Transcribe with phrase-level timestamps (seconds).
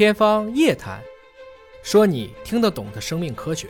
[0.00, 0.98] 天方夜谭，
[1.82, 3.68] 说你听得懂的生命科学。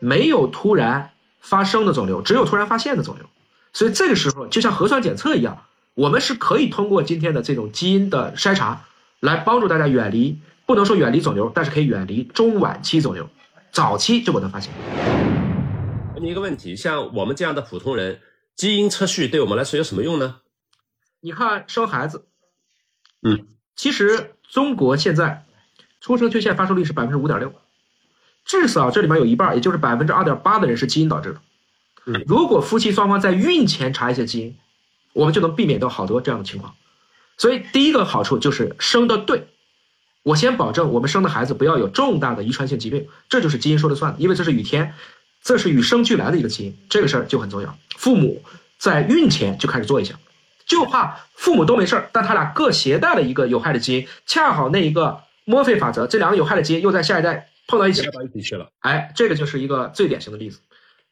[0.00, 3.24] 没有突然发生的肿瘤，只有突然发现的肿瘤。
[3.72, 8.88] 所以这个时候就像核酸检测一样，我们是可以通过今天的这种基因的筛查，
[9.20, 13.30] 来帮助大家远离，不能说远离肿瘤，但是可以远离中晚期肿瘤，
[13.70, 14.74] 早期就不能发现。
[16.16, 18.20] 问你一个问题，像我们这样的普通人，
[18.56, 20.40] 基因测序对我们来说有什么用呢？
[21.20, 22.26] 你看生孩子，
[23.22, 23.46] 嗯，
[23.76, 25.46] 其实中国现在
[26.00, 27.54] 出生缺陷发生率是百分之五点六，
[28.44, 31.40] 至少这里面有一半，也就是百分之二点八的人是基因导致的。
[32.06, 34.56] 嗯如果夫妻双方在孕前查一些基因，
[35.12, 36.74] 我们就能避免掉好多这样的情况。
[37.36, 39.46] 所以第一个好处就是生的对，
[40.22, 44.94] 我先保证我们生的孩子不要有重大的遗传性疾病，这就是基因说了算的，因为这是与天，
[45.42, 47.78] 这是与生俱来的一个基因，这个事儿就很重要。
[47.96, 48.42] 父母
[48.78, 50.18] 在孕前就开始做一下，
[50.70, 58.70] 就怕父母都没事儿，但他俩各携带了一个有害的基因，恰好那一个墨菲法则，这两个有害的基因又在下一代碰到一起，到一起去了。
[58.78, 60.60] 哎，这个就是一个最典型的例子。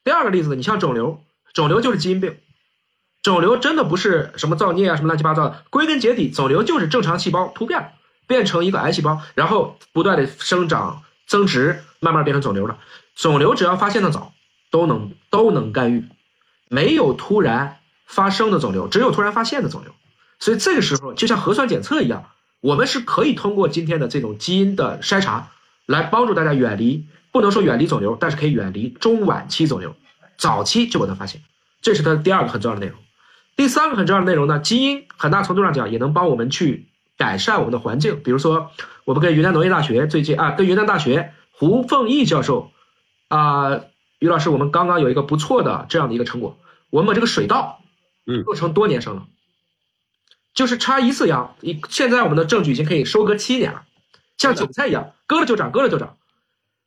[0.05, 2.37] 第二个例子呢，你像肿瘤，肿瘤就是基因病，
[3.21, 7.89] 肿瘤真的不是什么造孽啊，什么乱七八糟的，归根结底，肿瘤就是正常细胞突变了，
[8.29, 12.79] 变成一个癌细胞，然后不断的生长增殖，慢慢变成肿瘤了。
[13.17, 14.33] 肿瘤只要发现的早，
[14.71, 16.05] 都能都能干预，
[16.69, 19.93] 没有突然发生的肿瘤，只有突然发现的肿瘤。
[20.41, 22.25] 所以这个时候就像核酸检测一样，
[22.61, 25.51] 我们是可以通过今天的这种基因的筛查，
[25.87, 29.95] 来帮助大家远离，不能说远离肿瘤，但是可以远离中晚期肿瘤，
[30.37, 31.43] 早期就把它发现。
[31.83, 32.99] 这是它的第二个很重要的内容。
[33.57, 36.87] 第三个很重要的内容呢，基因很大程度上讲也能帮我们去
[37.17, 38.23] 改善我们的环境。
[38.23, 38.71] 比如说，
[39.05, 42.71] 我们跟云南农业大学最近啊，跟云南大学胡凤义教授
[43.27, 43.81] 啊，
[44.21, 46.57] 于老师，我们刚刚有一个不错的这样的一个成果，
[46.91, 47.81] 我们把这个水稻，
[48.31, 49.27] 嗯做成多年生了，
[50.53, 53.85] 就是插一次秧，一现在我们的证据已经可以收割七年了，
[54.37, 56.19] 像韭菜一样，割了就长，割了就长，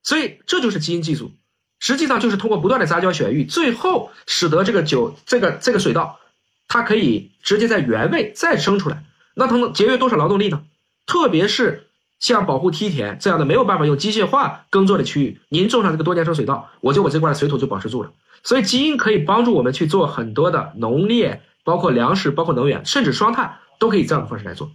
[0.04, 1.32] 所以这就是基因技术。
[1.80, 6.20] 实际上就是通过不断的杂交选育，最后使得这个酒这个这个水稻，
[6.68, 10.64] 它可以直接在原位再生出来，那它能节约多少劳动力呢？
[11.08, 11.88] 特别是
[12.20, 18.12] 像保护梯田这样的没有办法用机械化耕作的区域，您种上这个多年生水稻，我就我这块水土就保持住了。
[18.44, 24.72] 所以基因可以帮助我们去做很多的农业，包括粮食，包括能源，甚至双碳都可以这样的方式来做。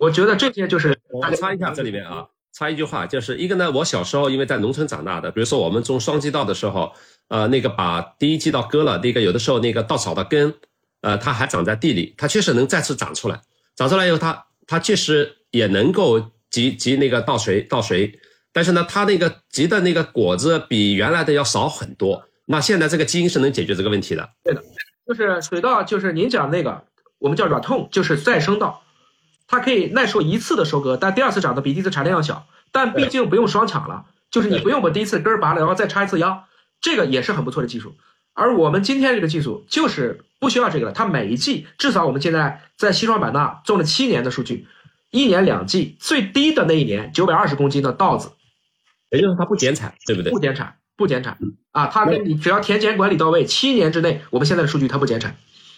[0.00, 6.92] 我觉得这些就是我插一下这里面啊，插一句话，就是一个呢，我小时候因为在农村长大的，比如说我们种双季稻的时候，
[7.28, 10.54] 呃，那个把第一季稻割了，那个有的时候那个稻草的根，
[11.00, 13.40] 呃，它还长在地里，它确实能再次长出来，
[13.74, 18.20] 长出来以后它它确实也能够集集那个稻穗稻穗，
[18.52, 22.27] 但是呢，它那个集的那个果子比原来的要少很多。
[22.50, 24.30] 那现在这个基因是能解决这个问题的。
[24.42, 24.62] 对的
[25.06, 26.84] 就是水稻，就是您讲那个，
[27.18, 28.82] 我们叫软痛，就是再生稻，
[29.46, 36.44] 它可以耐受一次的收割，但第二次长得比第一次产量要小，但毕竟不用双抢了，就是你不用把第一次根儿拔了，然后再插一次秧，
[36.80, 37.94] 这个也是很不错的技术。
[38.32, 44.66] 而我们今天这个技术就是不需要这个了，它每一季至少我们现在在西双版纳种了七年的数据，
[45.10, 48.30] 一年两季，最低的那一年九百二十公斤的稻子
[49.10, 50.38] 也就是它不减产，对不对不？
[50.38, 51.38] 减产，不减产
[51.70, 55.34] 啊，它跟你只要田间管理到位，七年之内，我们现在的数据它不减产。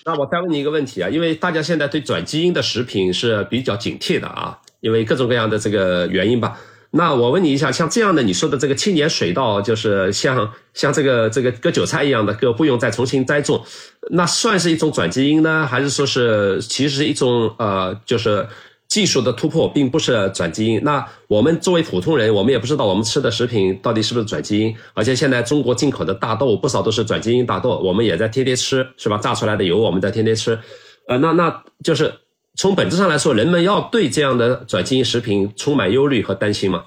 [0.07, 6.59] 那我再问你一个问题啊，因为大家现在对转基因的食品是比较警惕的啊，因为各种各样的这个原因吧。
[6.93, 13.63] 那我问你一下，像这样的你说的这个青年水稻，就是像像这个这个割韭菜一样的割，不用再重新栽种，
[14.11, 18.49] 那算是一种转基因呢，还是说是其实是一种呃就是
[18.91, 20.83] 技术的突破，并不是转基因？
[20.83, 29.17] 那我们作为普通人，我们也不知道我们吃的食品到底是不是转基因，而且现在中国进口的大豆不少都是转基因大豆，我们也在天天吃，是吧？
[29.17, 30.59] 榨出来的油我们在天天吃，
[31.07, 32.13] 呃，那那就是
[32.57, 36.87] 从本质上来说，人们要对这样的转基因食品充满忧虑和担心吗？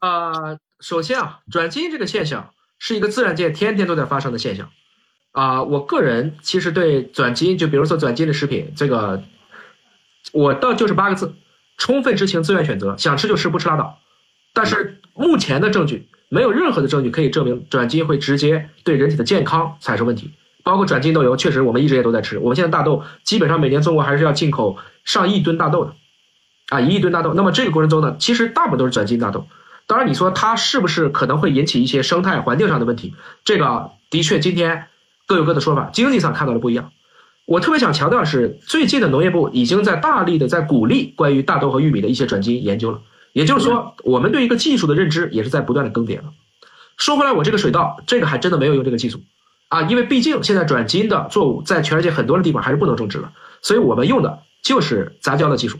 [0.00, 4.68] 啊、首先啊，转基因这个现象是一个自然界天天都在发生的现象。
[5.30, 9.22] 啊、我个人其实对转基因，就比如说转基因的食品，这个
[10.32, 11.34] 我倒就是八个字：
[11.76, 13.98] 充分知情，自愿选择，想吃就吃，不吃拉倒。
[14.52, 20.32] 但是目前的证据，没有任何的证据可以证明转基因会直接对人体的健康产生问题。
[20.62, 22.38] 包括转基因豆油，确实我们一直也都在吃。
[22.38, 25.94] 我们现在大豆基本上每年中国还是要进口上亿吨大豆的，
[26.68, 27.32] 啊，一亿吨大豆。
[27.32, 29.46] 那么这个过程中呢，其实大部分都是转基因大豆。
[29.86, 33.14] 当然，你说它是不是可能会引起一些生态环境上的问题？
[33.42, 34.86] 这个的确今天
[35.26, 36.92] 各有各的说法，经济上看到的不一样。
[37.50, 43.00] 我特别想强调的是，最近的农业部已经在大力的在鼓励关于大豆和玉米的一些转基因研究了。
[43.32, 46.26] 也就是说，我们对一个技术的认知也是在不断的更迭了。
[46.96, 49.20] 说回来，我这个水稻，这个还真的没有用这个技术
[49.66, 53.32] 啊，因为毕竟现在转基因的作物在全世界很多的地方还是不能种植的，
[53.62, 55.76] 所以我们用的就是杂交的技术。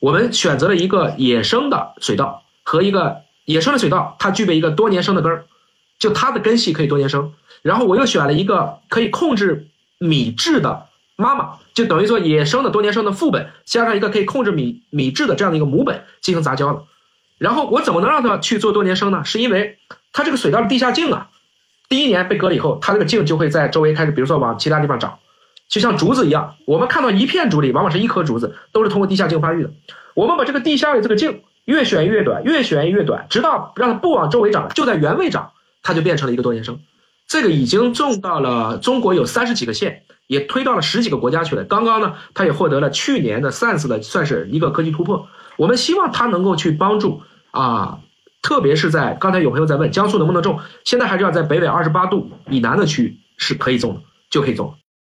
[0.00, 5.46] 我们选择了一个野生的水稻和一个野生的水稻，它具备一个多年生的根儿，
[5.98, 7.32] 就它的根系可以多年生。
[7.62, 9.68] 然后我又选了一个可以控制
[9.98, 16.84] 米质的妈妈，就等于说野生的多年生的副本加上一个可以控制米米质的这样的一个母本进行杂交了。
[17.38, 19.24] 然后我怎么能让它去做多年生呢？
[19.24, 19.78] 是因为
[20.12, 21.28] 它这个水稻的地下茎啊，
[21.88, 25.18] 第一年被割了以后，它这个茎就会在周围开始，比如说往其他地方长。
[25.68, 29.70] 就像竹子一样，我们看到一片竹里，往往是一颗竹子，都是通过地下茎发育的。
[30.14, 35.52] 我们把这个地下的这个茎越选越短，越选越短，直到让它不往周围长，就在原位长，
[35.82, 36.80] 它就变成了一个多年生。
[37.26, 41.64] 这个已经种到了中国有三十几个县，也推到了十几个国家去了。
[41.64, 45.28] 刚刚呢，它也获得了去年的 Science 的算是一个科技突破。
[45.56, 48.00] 我们希望它能够去帮助啊，
[48.42, 54.00] 特别是在刚才有朋友在问江苏能不能种，现在还是要在北纬二十八度以南的区域是可以种的，
[54.30, 54.74] 就可以种。